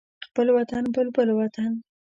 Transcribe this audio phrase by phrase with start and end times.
[0.27, 1.71] خپل وطن بلبل وطن